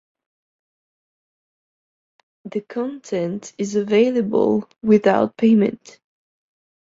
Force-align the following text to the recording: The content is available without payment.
The 2.45 2.61
content 2.61 3.53
is 3.59 3.75
available 3.75 4.67
without 4.81 5.37
payment. 5.37 5.99